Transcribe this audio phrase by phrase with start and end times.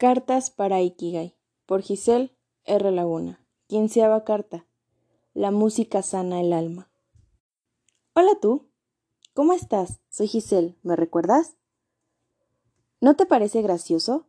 [0.00, 2.90] Cartas para Ikigai por Giselle R.
[2.90, 3.44] Laguna.
[3.66, 4.64] Quinceava carta.
[5.34, 6.88] La música sana el alma.
[8.14, 8.70] Hola tú.
[9.34, 10.00] ¿Cómo estás?
[10.08, 10.74] Soy Giselle.
[10.82, 11.58] ¿Me recuerdas?
[13.02, 14.24] ¿No te parece gracioso?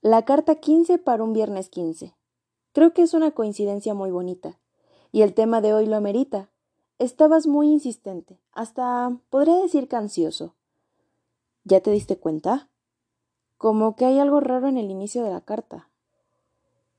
[0.00, 2.14] La carta 15 para un viernes 15.
[2.70, 4.60] Creo que es una coincidencia muy bonita.
[5.10, 6.52] Y el tema de hoy lo amerita.
[7.00, 10.54] Estabas muy insistente, hasta podría decir cancioso.
[11.64, 12.69] ¿Ya te diste cuenta?
[13.60, 15.90] Como que hay algo raro en el inicio de la carta.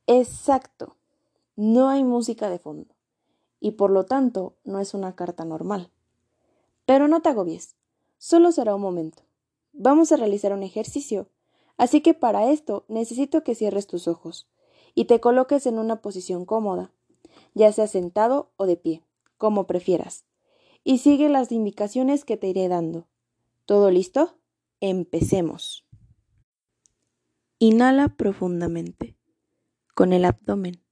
[0.05, 0.95] Exacto.
[1.55, 2.93] No hay música de fondo.
[3.59, 5.89] Y por lo tanto, no es una carta normal.
[6.85, 7.73] Pero no te agobies.
[8.19, 9.23] Solo será un momento.
[9.73, 11.29] Vamos a realizar un ejercicio.
[11.77, 14.47] Así que para esto necesito que cierres tus ojos
[14.93, 16.91] y te coloques en una posición cómoda,
[17.55, 19.01] ya sea sentado o de pie,
[19.39, 20.25] como prefieras.
[20.83, 23.07] Y sigue las indicaciones que te iré dando.
[23.65, 24.35] ¿Todo listo?
[24.79, 25.87] Empecemos.
[27.63, 29.15] Inhala profundamente
[29.93, 30.83] con el abdomen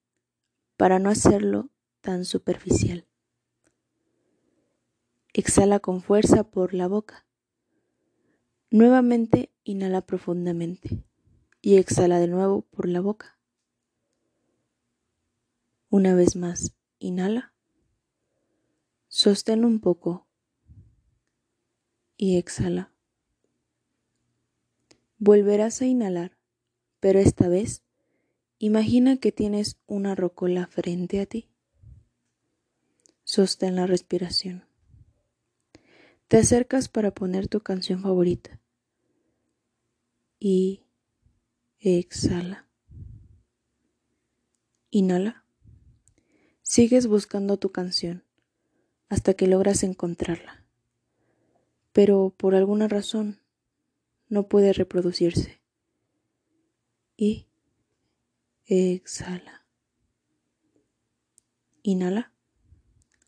[0.77, 3.07] para no hacerlo tan superficial.
[5.33, 7.25] Exhala con fuerza por la boca.
[8.69, 11.03] Nuevamente inhala profundamente
[11.59, 13.39] y exhala de nuevo por la boca.
[15.89, 17.51] Una vez más, inhala.
[19.07, 20.27] Sostén un poco
[22.15, 22.93] y exhala.
[25.17, 26.38] Volverás a inhalar,
[26.99, 27.83] pero esta vez
[28.57, 31.49] imagina que tienes una rocola frente a ti.
[33.23, 34.65] Sostén la respiración.
[36.27, 38.59] Te acercas para poner tu canción favorita
[40.39, 40.85] y
[41.79, 42.67] exhala.
[44.91, 45.45] Inhala.
[46.61, 48.23] Sigues buscando tu canción
[49.09, 50.65] hasta que logras encontrarla,
[51.93, 53.39] pero por alguna razón
[54.27, 55.58] no puede reproducirse.
[57.21, 57.47] Y
[58.65, 59.65] exhala.
[61.83, 62.31] Inhala.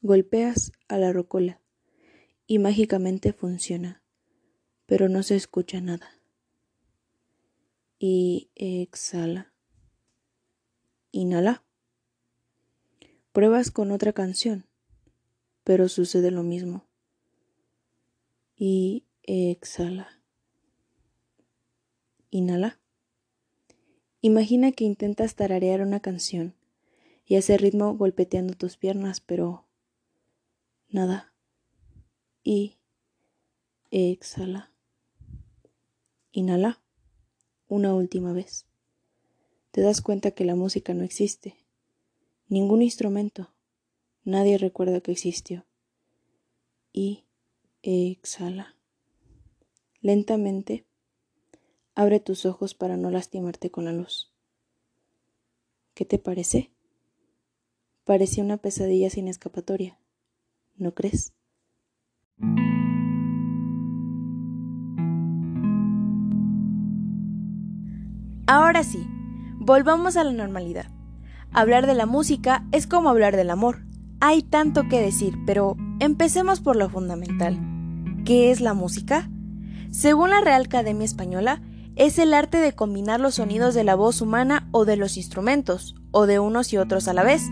[0.02, 1.60] Golpeas a la rocola
[2.48, 4.02] y mágicamente funciona,
[4.86, 6.10] pero no se escucha nada.
[8.00, 9.52] Y exhala.
[11.12, 11.66] Inhala.
[13.34, 14.68] Pruebas con otra canción,
[15.66, 16.88] pero sucede lo mismo.
[18.56, 20.24] Y exhala.
[22.30, 22.81] Inhala.
[24.24, 26.54] Imagina que intentas tararear una canción
[27.26, 29.66] y hace ritmo golpeteando tus piernas, pero
[30.90, 31.34] nada.
[32.44, 32.78] Y
[33.90, 34.72] exhala.
[36.32, 36.84] Inhala.
[37.68, 38.68] Una última vez.
[39.72, 41.56] Te das cuenta que la música no existe.
[42.48, 43.50] Ningún instrumento.
[44.24, 45.66] Nadie recuerda que existió.
[46.94, 47.24] Y
[47.82, 48.76] exhala.
[50.02, 50.86] Lentamente
[51.94, 54.32] Abre tus ojos para no lastimarte con la luz.
[55.94, 56.72] ¿Qué te parece?
[58.06, 60.00] Parecía una pesadilla sin escapatoria,
[60.78, 61.34] ¿no crees?
[68.48, 69.06] Ahora sí,
[69.60, 70.88] volvamos a la normalidad.
[71.52, 73.84] Hablar de la música es como hablar del amor.
[74.22, 77.60] Hay tanto que decir, pero empecemos por lo fundamental.
[78.24, 79.30] ¿Qué es la música?
[79.90, 81.62] Según la Real Academia Española,
[81.96, 85.96] es el arte de combinar los sonidos de la voz humana o de los instrumentos,
[86.12, 87.50] o de unos y otros a la vez,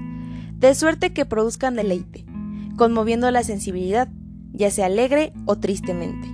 [0.58, 2.26] de suerte que produzcan deleite,
[2.78, 4.10] conmoviendo la sensibilidad,
[4.54, 6.28] ya sea alegre o tristemente.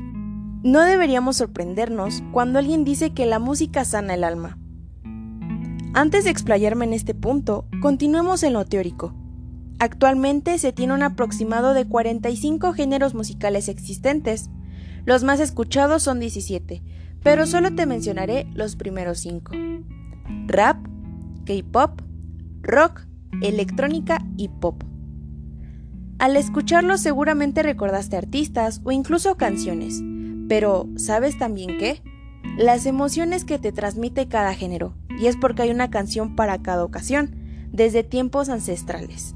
[0.63, 4.57] No deberíamos sorprendernos cuando alguien dice que la música sana el alma.
[5.93, 9.13] Antes de explayarme en este punto, continuemos en lo teórico.
[9.79, 14.49] Actualmente se tiene un aproximado de 45 géneros musicales existentes.
[15.05, 16.81] Los más escuchados son 17,
[17.25, 19.51] pero solo te mencionaré los primeros cinco.
[20.45, 20.77] Rap,
[21.45, 21.99] K-pop,
[22.61, 23.01] rock,
[23.41, 24.83] electrónica y pop.
[26.19, 30.03] Al escucharlo seguramente recordaste artistas o incluso canciones,
[30.47, 32.03] pero ¿sabes también qué?
[32.59, 36.83] Las emociones que te transmite cada género, y es porque hay una canción para cada
[36.83, 37.35] ocasión,
[37.71, 39.33] desde tiempos ancestrales.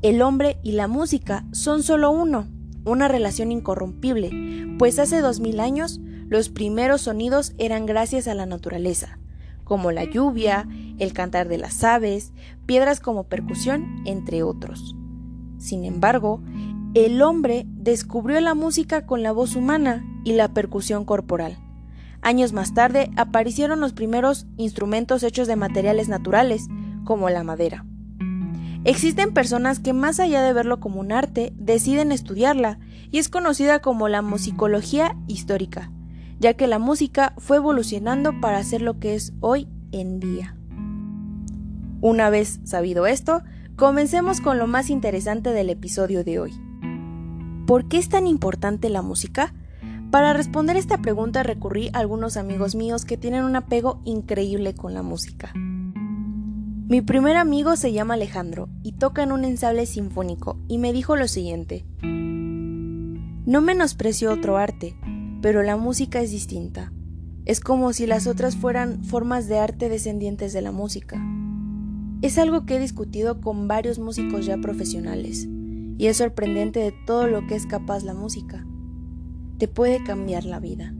[0.00, 2.46] El hombre y la música son solo uno,
[2.86, 4.30] una relación incorrompible,
[4.78, 9.18] pues hace dos mil años los primeros sonidos eran gracias a la naturaleza,
[9.64, 10.68] como la lluvia,
[10.98, 12.32] el cantar de las aves,
[12.66, 14.96] piedras como percusión, entre otros.
[15.58, 16.42] Sin embargo,
[16.94, 21.58] el hombre descubrió la música con la voz humana y la percusión corporal.
[22.22, 26.66] Años más tarde aparecieron los primeros instrumentos hechos de materiales naturales,
[27.04, 27.84] como la madera.
[28.84, 32.78] Existen personas que más allá de verlo como un arte, deciden estudiarla,
[33.10, 35.90] y es conocida como la musicología histórica,
[36.38, 40.56] ya que la música fue evolucionando para ser lo que es hoy en día.
[42.00, 43.42] Una vez sabido esto,
[43.76, 46.52] comencemos con lo más interesante del episodio de hoy.
[47.66, 49.54] ¿Por qué es tan importante la música?
[50.10, 54.94] Para responder esta pregunta recurrí a algunos amigos míos que tienen un apego increíble con
[54.94, 55.52] la música.
[55.54, 61.16] Mi primer amigo se llama Alejandro y toca en un ensamble sinfónico y me dijo
[61.16, 61.84] lo siguiente.
[62.02, 64.96] No menosprecio otro arte,
[65.46, 66.92] pero la música es distinta.
[67.44, 71.24] Es como si las otras fueran formas de arte descendientes de la música.
[72.20, 75.46] Es algo que he discutido con varios músicos ya profesionales,
[75.98, 78.66] y es sorprendente de todo lo que es capaz la música.
[79.58, 80.92] Te puede cambiar la vida.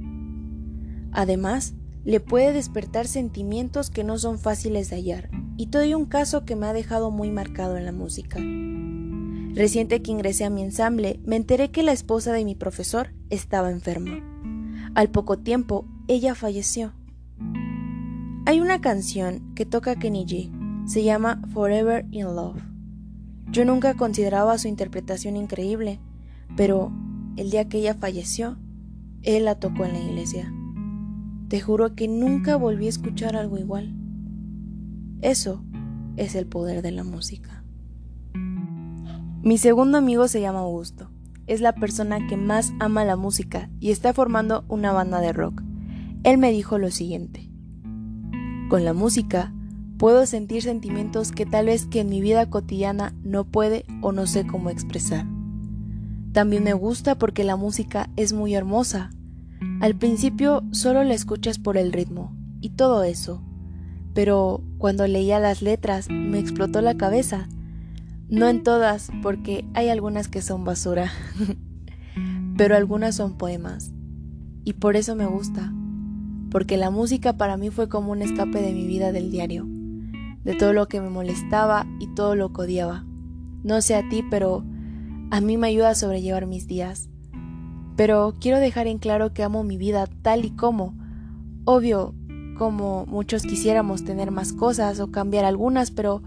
[1.10, 6.44] Además, le puede despertar sentimientos que no son fáciles de hallar, y todo un caso
[6.44, 8.38] que me ha dejado muy marcado en la música.
[9.56, 13.72] Reciente que ingresé a mi ensamble, me enteré que la esposa de mi profesor estaba
[13.72, 14.35] enferma.
[14.96, 16.94] Al poco tiempo, ella falleció.
[18.46, 22.62] Hay una canción que toca Kenny G, se llama Forever in Love.
[23.50, 26.00] Yo nunca consideraba su interpretación increíble,
[26.56, 26.92] pero
[27.36, 28.56] el día que ella falleció,
[29.20, 30.50] él la tocó en la iglesia.
[31.48, 33.94] Te juro que nunca volví a escuchar algo igual.
[35.20, 35.62] Eso
[36.16, 37.64] es el poder de la música.
[39.42, 41.10] Mi segundo amigo se llama Augusto.
[41.46, 45.62] Es la persona que más ama la música y está formando una banda de rock.
[46.24, 47.50] Él me dijo lo siguiente.
[48.68, 49.52] Con la música
[49.98, 54.26] puedo sentir sentimientos que tal vez que en mi vida cotidiana no puede o no
[54.26, 55.26] sé cómo expresar.
[56.32, 59.10] También me gusta porque la música es muy hermosa
[59.80, 63.42] al principio solo la escuchas por el ritmo y todo eso,
[64.14, 67.48] pero cuando leía las letras me explotó la cabeza.
[68.28, 71.12] No en todas, porque hay algunas que son basura,
[72.56, 73.92] pero algunas son poemas.
[74.64, 75.72] Y por eso me gusta,
[76.50, 79.66] porque la música para mí fue como un escape de mi vida del diario,
[80.44, 83.04] de todo lo que me molestaba y todo lo que odiaba.
[83.62, 84.64] No sé a ti, pero
[85.30, 87.08] a mí me ayuda a sobrellevar mis días
[87.96, 90.94] pero quiero dejar en claro que amo mi vida tal y como.
[91.64, 92.14] Obvio,
[92.58, 96.22] como muchos quisiéramos tener más cosas o cambiar algunas, pero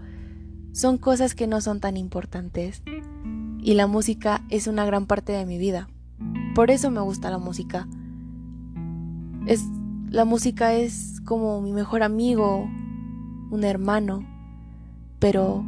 [0.72, 2.82] son cosas que no son tan importantes.
[3.62, 5.88] Y la música es una gran parte de mi vida.
[6.54, 7.88] Por eso me gusta la música.
[9.46, 9.64] Es
[10.10, 12.68] la música es como mi mejor amigo,
[13.50, 14.26] un hermano,
[15.20, 15.64] pero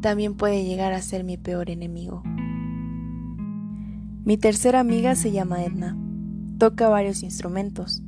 [0.00, 2.22] también puede llegar a ser mi peor enemigo.
[4.24, 5.96] Mi tercera amiga se llama Edna.
[6.58, 8.02] Toca varios instrumentos.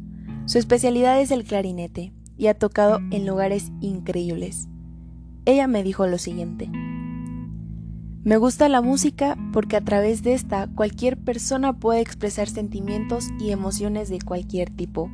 [0.47, 4.69] Su especialidad es el clarinete y ha tocado en lugares increíbles.
[5.47, 6.71] Ella me dijo lo siguiente.
[8.25, 13.51] Me gusta la música porque a través de esta cualquier persona puede expresar sentimientos y
[13.51, 15.11] emociones de cualquier tipo.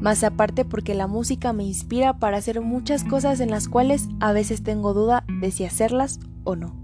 [0.00, 4.32] Más aparte porque la música me inspira para hacer muchas cosas en las cuales a
[4.32, 6.74] veces tengo duda de si hacerlas o no.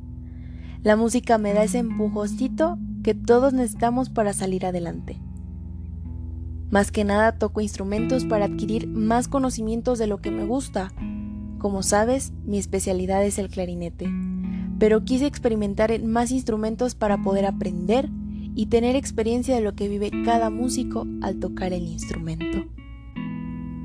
[0.84, 5.20] La música me da ese empujocito que todos necesitamos para salir adelante.
[6.70, 10.92] Más que nada toco instrumentos para adquirir más conocimientos de lo que me gusta.
[11.58, 14.08] Como sabes, mi especialidad es el clarinete,
[14.78, 18.08] pero quise experimentar en más instrumentos para poder aprender
[18.54, 22.64] y tener experiencia de lo que vive cada músico al tocar el instrumento.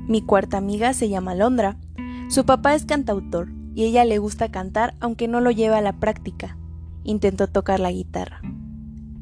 [0.08, 1.78] Mi cuarta amiga se llama Londra.
[2.28, 5.98] Su papá es cantautor y ella le gusta cantar aunque no lo lleva a la
[5.98, 6.56] práctica.
[7.04, 8.40] Intentó tocar la guitarra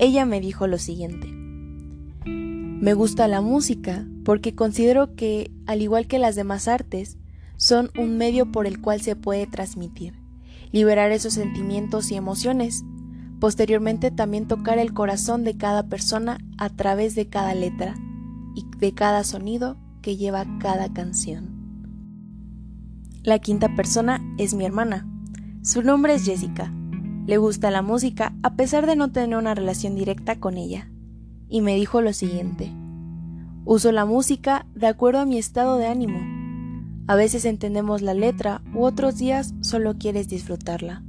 [0.02, 1.28] ella me dijo lo siguiente.
[2.26, 7.18] Me gusta la música porque considero que, al igual que las demás artes,
[7.62, 10.14] son un medio por el cual se puede transmitir,
[10.72, 12.82] liberar esos sentimientos y emociones,
[13.38, 17.94] posteriormente también tocar el corazón de cada persona a través de cada letra
[18.56, 21.50] y de cada sonido que lleva cada canción.
[23.22, 25.06] La quinta persona es mi hermana.
[25.62, 26.72] Su nombre es Jessica
[27.26, 30.90] le gusta la música a pesar de no tener una relación directa con ella.
[31.48, 32.72] Y me dijo lo siguiente.
[33.64, 36.41] Uso la música de acuerdo a mi estado de ánimo.
[37.06, 41.02] A veces entendemos la letra u otros días solo quieres disfrutarla.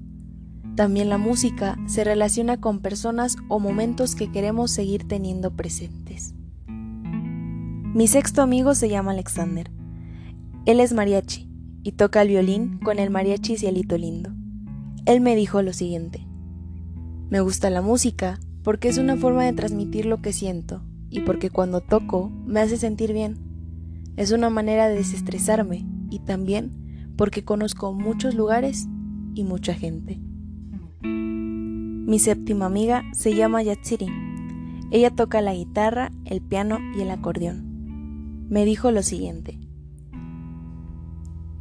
[0.76, 6.34] También la música se relaciona con personas o momentos que queremos seguir teniendo presentes.
[6.68, 9.70] Mi sexto amigo se llama Alexander.
[10.66, 11.48] Él es mariachi
[11.84, 14.32] y toca el violín con el mariachi Cielito Lindo.
[15.06, 16.26] Él me dijo lo siguiente.
[17.30, 20.82] Me gusta la música porque es una forma de transmitir lo que siento
[21.12, 23.53] y porque cuando toco me hace sentir bien.
[24.16, 28.88] Es una manera de desestresarme y también porque conozco muchos lugares
[29.34, 30.20] y mucha gente.
[31.02, 34.08] Mi séptima amiga se llama Yatsiri.
[34.92, 38.48] Ella toca la guitarra, el piano y el acordeón.
[38.50, 39.60] me dijo lo siguiente.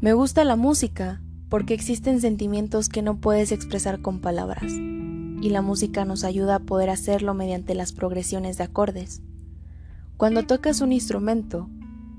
[0.00, 5.62] Me gusta la música porque existen sentimientos que no puedes expresar con palabras, y la
[5.62, 9.22] música nos ayuda a poder hacerlo mediante las progresiones de acordes.
[10.16, 11.70] Cuando tocas un instrumento,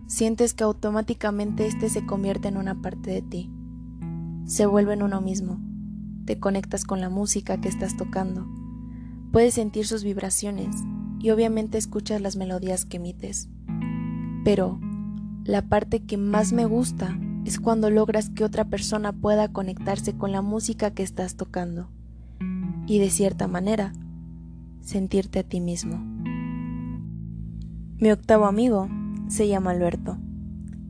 [0.07, 3.51] sientes que automáticamente éste se convierte en una parte de ti.
[4.45, 5.59] Se vuelve en uno mismo.
[6.25, 8.47] Te conectas con la música que estás tocando.
[9.31, 10.75] Puedes sentir sus vibraciones
[11.19, 13.49] y obviamente escuchas las melodías que emites.
[14.43, 14.79] Pero
[15.45, 20.31] la parte que más me gusta es cuando logras que otra persona pueda conectarse con
[20.31, 21.89] la música que estás tocando
[22.85, 23.93] y de cierta manera
[24.81, 25.97] sentirte a ti mismo.
[27.97, 28.89] Mi octavo amigo
[29.33, 30.19] se llama Alberto.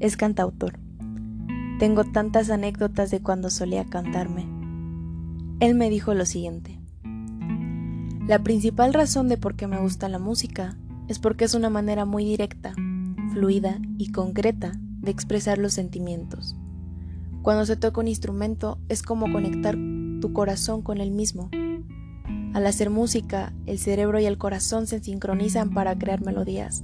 [0.02, 0.78] Es cantautor.
[1.80, 4.46] Tengo tantas anécdotas de cuando solía cantarme.
[5.62, 6.78] Él me dijo lo siguiente.
[8.28, 12.04] La principal razón de por qué me gusta la música es porque es una manera
[12.04, 12.74] muy directa,
[13.32, 16.58] fluida y concreta de expresar los sentimientos.
[17.44, 19.78] Cuando se toca un instrumento es como conectar
[20.20, 21.50] tu corazón con el mismo.
[22.54, 26.84] Al hacer música, el cerebro y el corazón se sincronizan para crear melodías.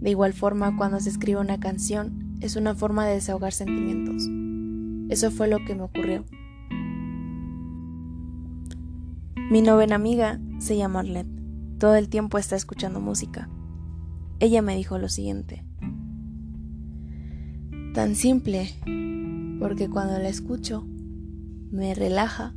[0.00, 4.28] De igual forma, cuando se escribe una canción, es una forma de desahogar sentimientos.
[5.10, 6.24] Eso fue lo que me ocurrió.
[9.50, 11.28] Mi novena amiga se llama Arlette.
[11.78, 13.48] Todo el tiempo está escuchando música.
[14.38, 15.64] Ella me dijo lo siguiente.
[17.92, 18.70] Tan simple,
[19.58, 20.86] porque cuando la escucho,
[21.70, 22.54] me relaja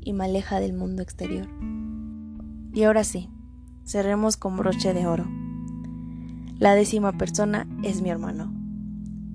[0.00, 1.48] y me aleja del mundo exterior.
[2.74, 3.30] Y ahora sí,
[3.84, 5.37] cerremos con broche de oro.
[6.58, 8.52] La décima persona es mi hermano.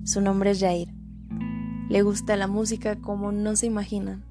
[0.04, 0.88] Su nombre es Jair.
[1.88, 4.24] Le gusta la música como no se imaginan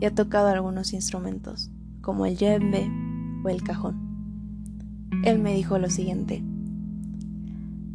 [0.00, 2.90] y ha tocado algunos instrumentos, como el yembe
[3.44, 5.08] o el cajón.
[5.24, 6.42] Él me dijo lo siguiente.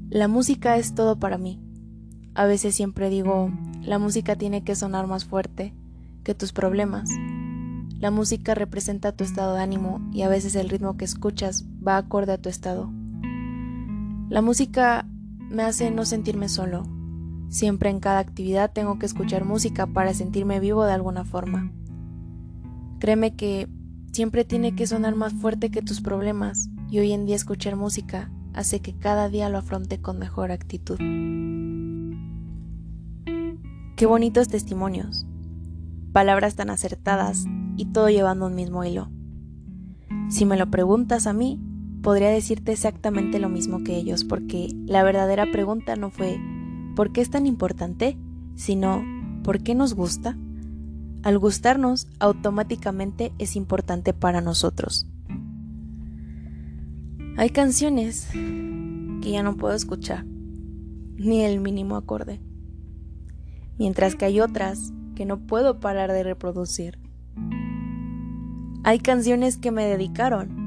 [0.10, 1.60] La música es todo para mí
[2.34, 5.74] a veces siempre digo, la música tiene que sonar más fuerte
[6.24, 7.10] que tus problemas.
[8.00, 11.98] La música representa tu estado de ánimo y a veces el ritmo que escuchas va
[11.98, 12.90] acorde a tu estado.
[14.32, 15.06] La música
[15.50, 16.88] me hace no sentirme solo.
[17.50, 21.74] Siempre en cada actividad tengo que escuchar música para sentirme vivo de alguna forma.
[23.00, 23.68] Créeme que
[24.14, 28.32] siempre tiene que sonar más fuerte que tus problemas y hoy en día escuchar música
[28.54, 30.96] hace que cada día lo afronte con mejor actitud.
[33.98, 35.26] Qué bonitos testimonios,
[36.14, 39.12] palabras tan acertadas y todo llevando un mismo hilo.
[40.30, 41.60] Si me lo preguntas a mí,
[42.01, 46.39] podría decirte exactamente lo mismo que ellos, porque la verdadera pregunta no fue
[46.96, 48.17] ¿por qué es tan importante?
[48.55, 49.03] sino
[49.43, 50.38] ¿por qué nos gusta?
[51.24, 55.08] Al gustarnos, automáticamente es importante para nosotros.
[57.38, 62.41] Hay canciones que ya no puedo escuchar, ni el mínimo acorde
[63.81, 67.00] mientras que hay otras que no puedo parar de reproducir.
[68.84, 70.61] Hay canciones que me dedicaron,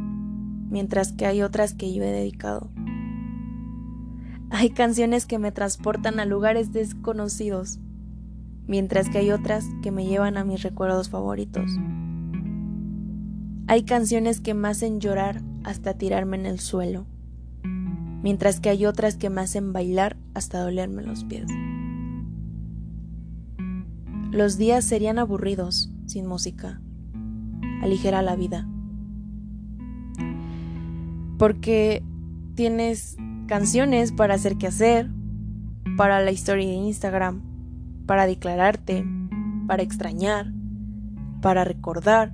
[0.75, 2.69] mientras que hay otras que yo he dedicado.
[4.51, 7.79] Hay canciones que me transportan a lugares desconocidos,
[8.67, 11.71] mientras que hay otras que me llevan a mis recuerdos favoritos.
[13.69, 17.07] Hay canciones que me hacen llorar hasta tirarme en el suelo,
[18.25, 21.47] mientras que hay otras que me hacen bailar hasta dolerme los pies.
[24.33, 26.81] Los días serían aburridos sin música.
[27.81, 28.67] Aligera la vida.
[31.45, 32.03] Porque
[32.55, 35.11] tienes canciones para hacer que hacer,
[35.99, 37.43] para la historia de Instagram,
[38.07, 39.05] para declararte,
[39.67, 40.51] para extrañar,
[41.43, 42.33] para recordar,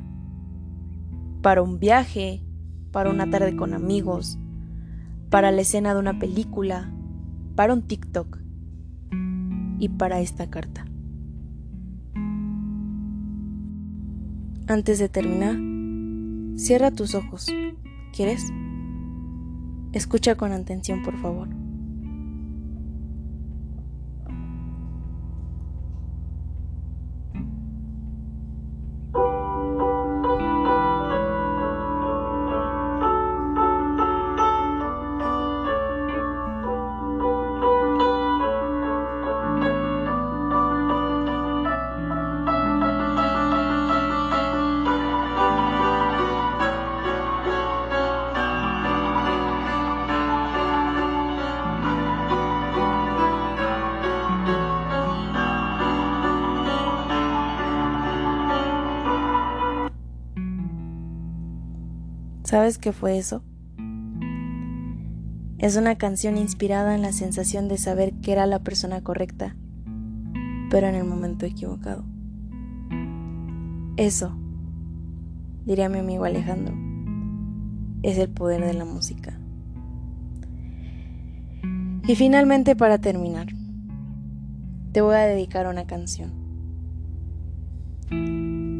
[1.42, 2.44] para un viaje,
[2.92, 4.38] para una tarde con amigos,
[5.28, 6.92] para la escena de una película,
[7.56, 8.38] para un TikTok
[9.80, 10.86] y para esta carta.
[14.68, 15.56] Antes de terminar,
[16.56, 17.48] cierra tus ojos.
[18.12, 18.52] ¿Quieres?
[19.92, 21.48] Escucha con atención, por favor.
[62.50, 63.44] ¿Sabes qué fue eso?
[65.58, 69.54] Es una canción inspirada en la sensación de saber que era la persona correcta,
[70.68, 72.02] pero en el momento equivocado.
[73.96, 74.36] Eso,
[75.64, 76.74] diría mi amigo Alejandro,
[78.02, 79.38] es el poder de la música.
[82.08, 83.46] Y finalmente para terminar,
[84.90, 86.32] te voy a dedicar una canción.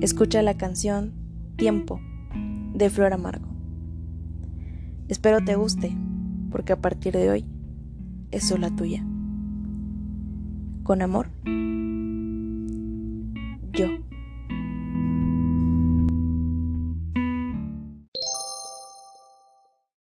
[0.03, 1.13] Escucha la canción
[1.55, 2.01] Tiempo
[2.75, 3.50] de Flor Amargo.
[5.11, 5.93] Espero te guste,
[6.53, 7.45] porque a partir de hoy
[8.31, 9.05] es solo tuya.
[10.85, 11.31] Con amor,